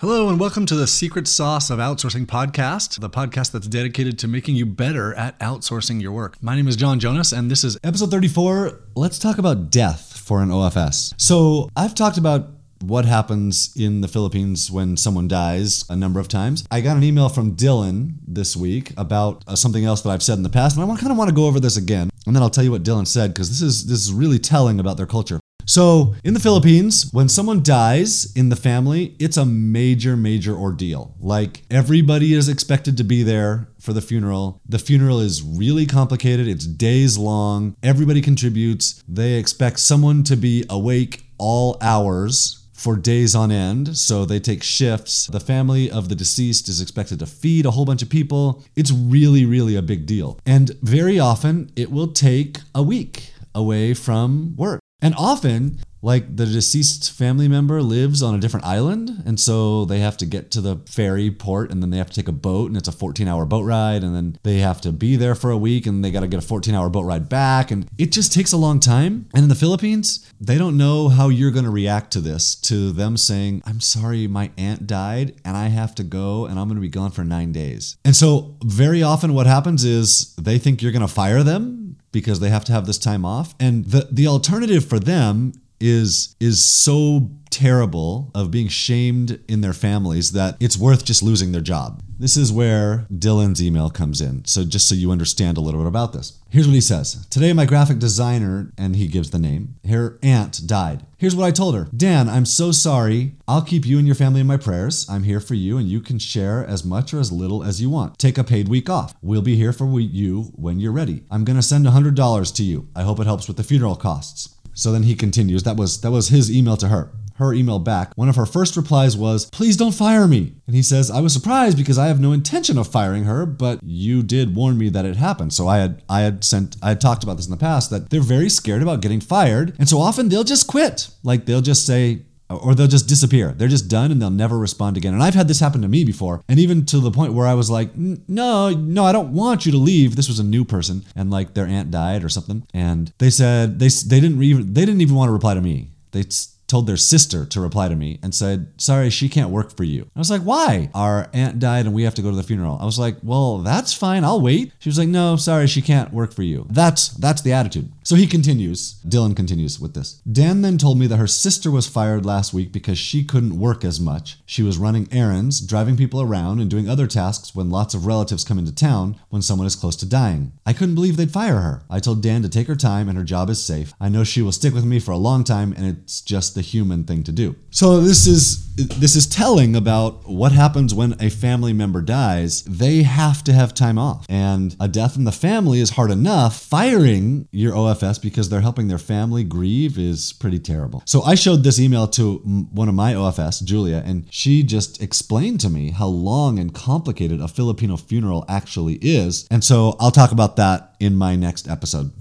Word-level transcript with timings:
Hello, 0.00 0.28
and 0.28 0.38
welcome 0.38 0.66
to 0.66 0.74
the 0.74 0.86
Secret 0.86 1.26
Sauce 1.26 1.70
of 1.70 1.78
Outsourcing 1.78 2.26
podcast, 2.26 3.00
the 3.00 3.08
podcast 3.08 3.52
that's 3.52 3.66
dedicated 3.66 4.18
to 4.18 4.28
making 4.28 4.54
you 4.54 4.66
better 4.66 5.14
at 5.14 5.38
outsourcing 5.38 6.02
your 6.02 6.12
work. 6.12 6.36
My 6.42 6.54
name 6.54 6.68
is 6.68 6.76
John 6.76 7.00
Jonas, 7.00 7.32
and 7.32 7.50
this 7.50 7.64
is 7.64 7.78
Episode 7.82 8.10
34, 8.10 8.78
let's 8.94 9.18
talk 9.18 9.38
about 9.38 9.70
death 9.70 10.18
for 10.22 10.42
an 10.42 10.50
OFS. 10.50 11.14
So, 11.16 11.70
I've 11.74 11.94
talked 11.94 12.18
about 12.18 12.50
what 12.82 13.06
happens 13.06 13.72
in 13.74 14.02
the 14.02 14.08
Philippines 14.08 14.70
when 14.70 14.98
someone 14.98 15.28
dies 15.28 15.86
a 15.88 15.96
number 15.96 16.20
of 16.20 16.28
times. 16.28 16.66
I 16.70 16.82
got 16.82 16.98
an 16.98 17.02
email 17.02 17.30
from 17.30 17.56
Dylan 17.56 18.16
this 18.28 18.54
week 18.54 18.92
about 18.98 19.44
uh, 19.46 19.56
something 19.56 19.86
else 19.86 20.02
that 20.02 20.10
I've 20.10 20.22
said 20.22 20.36
in 20.36 20.42
the 20.42 20.50
past, 20.50 20.76
and 20.76 20.84
I 20.84 20.96
kind 20.96 21.10
of 21.10 21.16
want 21.16 21.30
to 21.30 21.34
go 21.34 21.46
over 21.46 21.58
this 21.58 21.78
again, 21.78 22.10
and 22.26 22.36
then 22.36 22.42
I'll 22.42 22.50
tell 22.50 22.64
you 22.64 22.70
what 22.70 22.82
Dylan 22.82 23.06
said 23.06 23.32
because 23.32 23.48
this 23.48 23.62
is 23.62 23.86
this 23.86 24.00
is 24.00 24.12
really 24.12 24.38
telling 24.38 24.78
about 24.78 24.98
their 24.98 25.06
culture. 25.06 25.40
So, 25.68 26.14
in 26.22 26.32
the 26.32 26.40
Philippines, 26.40 27.10
when 27.12 27.28
someone 27.28 27.60
dies 27.60 28.32
in 28.36 28.50
the 28.50 28.56
family, 28.56 29.16
it's 29.18 29.36
a 29.36 29.44
major, 29.44 30.16
major 30.16 30.54
ordeal. 30.54 31.16
Like, 31.18 31.62
everybody 31.70 32.34
is 32.34 32.48
expected 32.48 32.96
to 32.98 33.04
be 33.04 33.24
there 33.24 33.66
for 33.80 33.92
the 33.92 34.00
funeral. 34.00 34.60
The 34.68 34.78
funeral 34.78 35.18
is 35.18 35.42
really 35.42 35.84
complicated, 35.84 36.46
it's 36.46 36.66
days 36.66 37.18
long. 37.18 37.74
Everybody 37.82 38.20
contributes. 38.20 39.02
They 39.08 39.34
expect 39.34 39.80
someone 39.80 40.22
to 40.24 40.36
be 40.36 40.64
awake 40.70 41.24
all 41.36 41.76
hours 41.80 42.64
for 42.72 42.94
days 42.96 43.34
on 43.34 43.50
end. 43.50 43.96
So 43.96 44.24
they 44.24 44.38
take 44.38 44.62
shifts. 44.62 45.26
The 45.26 45.40
family 45.40 45.90
of 45.90 46.08
the 46.08 46.14
deceased 46.14 46.68
is 46.68 46.80
expected 46.80 47.18
to 47.18 47.26
feed 47.26 47.66
a 47.66 47.72
whole 47.72 47.84
bunch 47.84 48.02
of 48.02 48.08
people. 48.08 48.62
It's 48.76 48.92
really, 48.92 49.44
really 49.44 49.74
a 49.74 49.82
big 49.82 50.06
deal. 50.06 50.38
And 50.46 50.70
very 50.82 51.18
often 51.18 51.72
it 51.74 51.90
will 51.90 52.12
take 52.12 52.58
a 52.72 52.84
week 52.84 53.32
away 53.52 53.94
from 53.94 54.54
work. 54.56 54.80
And 55.00 55.14
often, 55.16 55.78
like 56.02 56.36
the 56.36 56.46
deceased 56.46 57.10
family 57.10 57.48
member 57.48 57.82
lives 57.82 58.22
on 58.22 58.34
a 58.34 58.38
different 58.38 58.64
island, 58.64 59.22
and 59.26 59.40
so 59.40 59.84
they 59.84 59.98
have 59.98 60.16
to 60.18 60.26
get 60.26 60.50
to 60.52 60.60
the 60.60 60.76
ferry 60.86 61.30
port 61.30 61.70
and 61.70 61.82
then 61.82 61.90
they 61.90 61.98
have 61.98 62.08
to 62.10 62.14
take 62.14 62.28
a 62.28 62.32
boat, 62.32 62.68
and 62.68 62.76
it's 62.76 62.88
a 62.88 62.92
14 62.92 63.26
hour 63.26 63.44
boat 63.44 63.64
ride, 63.64 64.02
and 64.02 64.14
then 64.14 64.38
they 64.42 64.58
have 64.58 64.80
to 64.82 64.92
be 64.92 65.16
there 65.16 65.34
for 65.34 65.50
a 65.50 65.58
week 65.58 65.86
and 65.86 66.04
they 66.04 66.10
got 66.10 66.20
to 66.20 66.28
get 66.28 66.38
a 66.38 66.46
14 66.46 66.74
hour 66.74 66.88
boat 66.88 67.02
ride 67.02 67.28
back, 67.28 67.70
and 67.70 67.88
it 67.98 68.12
just 68.12 68.32
takes 68.32 68.52
a 68.52 68.56
long 68.56 68.80
time. 68.80 69.28
And 69.34 69.42
in 69.42 69.48
the 69.48 69.54
Philippines, 69.54 70.32
they 70.40 70.58
don't 70.58 70.78
know 70.78 71.08
how 71.08 71.28
you're 71.28 71.50
going 71.50 71.64
to 71.64 71.70
react 71.70 72.12
to 72.12 72.20
this, 72.20 72.54
to 72.54 72.92
them 72.92 73.16
saying, 73.16 73.62
I'm 73.66 73.80
sorry, 73.80 74.26
my 74.26 74.50
aunt 74.56 74.86
died, 74.86 75.34
and 75.44 75.56
I 75.56 75.68
have 75.68 75.94
to 75.96 76.04
go, 76.04 76.46
and 76.46 76.58
I'm 76.58 76.68
going 76.68 76.76
to 76.76 76.80
be 76.80 76.88
gone 76.88 77.10
for 77.10 77.24
nine 77.24 77.52
days. 77.52 77.96
And 78.04 78.14
so, 78.14 78.56
very 78.64 79.02
often, 79.02 79.34
what 79.34 79.46
happens 79.46 79.84
is 79.84 80.34
they 80.36 80.58
think 80.58 80.82
you're 80.82 80.92
going 80.92 81.02
to 81.02 81.08
fire 81.08 81.42
them 81.42 81.85
because 82.12 82.40
they 82.40 82.48
have 82.48 82.64
to 82.64 82.72
have 82.72 82.86
this 82.86 82.98
time 82.98 83.24
off. 83.24 83.54
And 83.60 83.84
the 83.86 84.08
the 84.10 84.26
alternative 84.26 84.84
for 84.84 84.98
them 84.98 85.52
is 85.80 86.34
is 86.40 86.64
so 86.64 87.30
terrible 87.56 88.30
of 88.34 88.50
being 88.50 88.68
shamed 88.68 89.40
in 89.48 89.62
their 89.62 89.72
families 89.72 90.32
that 90.32 90.58
it's 90.60 90.76
worth 90.76 91.06
just 91.06 91.22
losing 91.22 91.52
their 91.52 91.62
job. 91.62 92.02
This 92.18 92.36
is 92.36 92.52
where 92.52 93.06
Dylan's 93.10 93.62
email 93.62 93.88
comes 93.88 94.20
in. 94.20 94.44
So, 94.44 94.62
just 94.64 94.86
so 94.86 94.94
you 94.94 95.10
understand 95.10 95.56
a 95.56 95.62
little 95.62 95.80
bit 95.80 95.88
about 95.88 96.12
this. 96.12 96.38
Here's 96.50 96.66
what 96.66 96.74
he 96.74 96.82
says 96.82 97.26
Today, 97.30 97.54
my 97.54 97.64
graphic 97.64 97.98
designer, 97.98 98.72
and 98.76 98.94
he 98.94 99.06
gives 99.06 99.30
the 99.30 99.38
name, 99.38 99.76
her 99.88 100.18
aunt 100.22 100.66
died. 100.66 101.06
Here's 101.16 101.34
what 101.34 101.46
I 101.46 101.50
told 101.50 101.74
her 101.74 101.88
Dan, 101.96 102.28
I'm 102.28 102.44
so 102.44 102.72
sorry. 102.72 103.36
I'll 103.48 103.62
keep 103.62 103.86
you 103.86 103.96
and 103.96 104.06
your 104.06 104.16
family 104.16 104.42
in 104.42 104.46
my 104.46 104.58
prayers. 104.58 105.08
I'm 105.08 105.22
here 105.22 105.40
for 105.40 105.54
you, 105.54 105.78
and 105.78 105.88
you 105.88 106.02
can 106.02 106.18
share 106.18 106.62
as 106.62 106.84
much 106.84 107.14
or 107.14 107.20
as 107.20 107.32
little 107.32 107.64
as 107.64 107.80
you 107.80 107.88
want. 107.88 108.18
Take 108.18 108.36
a 108.36 108.44
paid 108.44 108.68
week 108.68 108.90
off. 108.90 109.14
We'll 109.22 109.40
be 109.40 109.56
here 109.56 109.72
for 109.72 109.98
you 109.98 110.52
when 110.56 110.78
you're 110.78 110.92
ready. 110.92 111.22
I'm 111.30 111.44
going 111.44 111.56
to 111.56 111.62
send 111.62 111.86
$100 111.86 112.54
to 112.54 112.62
you. 112.62 112.88
I 112.94 113.02
hope 113.02 113.18
it 113.18 113.26
helps 113.26 113.48
with 113.48 113.56
the 113.56 113.64
funeral 113.64 113.96
costs. 113.96 114.54
So 114.74 114.92
then 114.92 115.04
he 115.04 115.14
continues. 115.14 115.62
That 115.62 115.78
was 115.78 116.02
that 116.02 116.10
was 116.10 116.28
his 116.28 116.54
email 116.54 116.76
to 116.76 116.88
her 116.88 117.12
her 117.38 117.52
email 117.52 117.78
back, 117.78 118.12
one 118.16 118.28
of 118.28 118.36
her 118.36 118.46
first 118.46 118.76
replies 118.76 119.16
was, 119.16 119.46
Please 119.50 119.76
don't 119.76 119.94
fire 119.94 120.26
me. 120.26 120.54
And 120.66 120.74
he 120.74 120.82
says, 120.82 121.10
I 121.10 121.20
was 121.20 121.32
surprised 121.32 121.76
because 121.76 121.98
I 121.98 122.08
have 122.08 122.20
no 122.20 122.32
intention 122.32 122.78
of 122.78 122.88
firing 122.88 123.24
her, 123.24 123.46
but 123.46 123.80
you 123.82 124.22
did 124.22 124.54
warn 124.54 124.78
me 124.78 124.88
that 124.90 125.04
it 125.04 125.16
happened. 125.16 125.52
So 125.52 125.68
I 125.68 125.78
had 125.78 126.02
I 126.08 126.20
had 126.20 126.44
sent 126.44 126.76
I 126.82 126.90
had 126.90 127.00
talked 127.00 127.22
about 127.22 127.36
this 127.36 127.46
in 127.46 127.50
the 127.50 127.56
past 127.56 127.90
that 127.90 128.10
they're 128.10 128.20
very 128.20 128.48
scared 128.48 128.82
about 128.82 129.00
getting 129.00 129.20
fired. 129.20 129.74
And 129.78 129.88
so 129.88 129.98
often 129.98 130.28
they'll 130.28 130.44
just 130.44 130.66
quit. 130.66 131.08
Like 131.22 131.46
they'll 131.46 131.60
just 131.60 131.86
say, 131.86 132.22
or 132.48 132.74
they'll 132.74 132.86
just 132.86 133.08
disappear. 133.08 133.52
They're 133.52 133.68
just 133.68 133.88
done 133.88 134.12
and 134.12 134.22
they'll 134.22 134.30
never 134.30 134.58
respond 134.58 134.96
again. 134.96 135.14
And 135.14 135.22
I've 135.22 135.34
had 135.34 135.48
this 135.48 135.60
happen 135.60 135.82
to 135.82 135.88
me 135.88 136.04
before. 136.04 136.42
And 136.48 136.58
even 136.58 136.86
to 136.86 137.00
the 137.00 137.10
point 137.10 137.32
where 137.32 137.46
I 137.46 137.54
was 137.54 137.70
like, 137.70 137.96
no, 137.96 138.70
no, 138.70 139.04
I 139.04 139.12
don't 139.12 139.32
want 139.32 139.66
you 139.66 139.72
to 139.72 139.78
leave. 139.78 140.14
This 140.14 140.28
was 140.28 140.38
a 140.38 140.44
new 140.44 140.64
person 140.64 141.04
and 141.16 141.30
like 141.30 141.54
their 141.54 141.66
aunt 141.66 141.90
died 141.90 142.22
or 142.22 142.28
something. 142.28 142.66
And 142.72 143.12
they 143.18 143.30
said 143.30 143.78
they, 143.78 143.88
they 143.88 144.20
didn't 144.20 144.42
even, 144.42 144.74
they 144.74 144.84
didn't 144.84 145.00
even 145.00 145.16
want 145.16 145.28
to 145.28 145.32
reply 145.32 145.54
to 145.54 145.60
me. 145.60 145.90
They 146.12 146.24
told 146.66 146.86
their 146.86 146.96
sister 146.96 147.44
to 147.46 147.60
reply 147.60 147.88
to 147.88 147.96
me 147.96 148.18
and 148.22 148.34
said, 148.34 148.72
Sorry, 148.76 149.10
she 149.10 149.28
can't 149.28 149.50
work 149.50 149.76
for 149.76 149.84
you. 149.84 150.10
I 150.14 150.18
was 150.18 150.30
like, 150.30 150.42
Why? 150.42 150.90
Our 150.94 151.28
aunt 151.32 151.58
died 151.58 151.86
and 151.86 151.94
we 151.94 152.02
have 152.02 152.14
to 152.16 152.22
go 152.22 152.30
to 152.30 152.36
the 152.36 152.42
funeral. 152.42 152.78
I 152.80 152.84
was 152.84 152.98
like, 152.98 153.16
Well, 153.22 153.58
that's 153.58 153.92
fine. 153.92 154.24
I'll 154.24 154.40
wait. 154.40 154.72
She 154.78 154.88
was 154.88 154.98
like, 154.98 155.08
No, 155.08 155.36
sorry, 155.36 155.66
she 155.66 155.82
can't 155.82 156.12
work 156.12 156.32
for 156.32 156.42
you. 156.42 156.66
That's 156.70 157.08
that's 157.08 157.42
the 157.42 157.52
attitude. 157.52 157.92
So 158.02 158.14
he 158.14 158.26
continues, 158.26 159.00
Dylan 159.04 159.34
continues 159.34 159.80
with 159.80 159.94
this. 159.94 160.20
Dan 160.30 160.62
then 160.62 160.78
told 160.78 160.98
me 160.98 161.08
that 161.08 161.16
her 161.16 161.26
sister 161.26 161.72
was 161.72 161.88
fired 161.88 162.24
last 162.24 162.54
week 162.54 162.70
because 162.70 162.98
she 162.98 163.24
couldn't 163.24 163.58
work 163.58 163.84
as 163.84 163.98
much. 163.98 164.38
She 164.46 164.62
was 164.62 164.78
running 164.78 165.08
errands, 165.10 165.60
driving 165.60 165.96
people 165.96 166.22
around, 166.22 166.60
and 166.60 166.70
doing 166.70 166.88
other 166.88 167.08
tasks 167.08 167.54
when 167.54 167.68
lots 167.68 167.94
of 167.94 168.06
relatives 168.06 168.44
come 168.44 168.60
into 168.60 168.72
town 168.72 169.18
when 169.28 169.42
someone 169.42 169.66
is 169.66 169.74
close 169.74 169.96
to 169.96 170.06
dying. 170.06 170.52
I 170.64 170.72
couldn't 170.72 170.94
believe 170.94 171.16
they'd 171.16 171.32
fire 171.32 171.58
her. 171.58 171.82
I 171.90 171.98
told 171.98 172.22
Dan 172.22 172.42
to 172.42 172.48
take 172.48 172.68
her 172.68 172.76
time 172.76 173.08
and 173.08 173.18
her 173.18 173.24
job 173.24 173.50
is 173.50 173.62
safe. 173.62 173.92
I 174.00 174.08
know 174.08 174.22
she 174.22 174.42
will 174.42 174.52
stick 174.52 174.72
with 174.72 174.84
me 174.84 175.00
for 175.00 175.10
a 175.10 175.16
long 175.16 175.42
time 175.42 175.72
and 175.76 175.86
it's 175.86 176.20
just 176.20 176.55
the 176.56 176.62
human 176.62 177.04
thing 177.04 177.22
to 177.22 177.30
do. 177.32 177.54
So 177.70 178.00
this 178.00 178.26
is 178.26 178.66
this 178.76 179.16
is 179.16 179.26
telling 179.26 179.74
about 179.74 180.28
what 180.28 180.52
happens 180.52 180.92
when 180.92 181.14
a 181.20 181.30
family 181.30 181.72
member 181.72 182.02
dies. 182.02 182.62
They 182.64 183.04
have 183.04 183.42
to 183.44 183.52
have 183.52 183.72
time 183.72 183.98
off. 183.98 184.26
And 184.28 184.76
a 184.78 184.88
death 184.88 185.16
in 185.16 185.24
the 185.24 185.32
family 185.32 185.80
is 185.80 185.90
hard 185.90 186.10
enough. 186.10 186.60
Firing 186.60 187.48
your 187.52 187.72
OFS 187.72 188.20
because 188.20 188.48
they're 188.48 188.60
helping 188.60 188.88
their 188.88 188.98
family 188.98 189.44
grieve 189.44 189.98
is 189.98 190.34
pretty 190.34 190.58
terrible. 190.58 191.02
So 191.06 191.22
I 191.22 191.36
showed 191.36 191.62
this 191.62 191.78
email 191.78 192.06
to 192.08 192.38
one 192.72 192.88
of 192.88 192.94
my 192.94 193.14
OFS, 193.14 193.64
Julia, 193.64 194.02
and 194.04 194.26
she 194.30 194.62
just 194.62 195.02
explained 195.02 195.60
to 195.60 195.70
me 195.70 195.90
how 195.90 196.08
long 196.08 196.58
and 196.58 196.74
complicated 196.74 197.40
a 197.40 197.48
Filipino 197.48 197.96
funeral 197.96 198.44
actually 198.48 198.98
is. 199.00 199.46
And 199.50 199.64
so 199.64 199.96
I'll 200.00 200.10
talk 200.10 200.32
about 200.32 200.56
that 200.56 200.96
in 201.00 201.16
my 201.16 201.36
next 201.36 201.68
episode. 201.68 202.12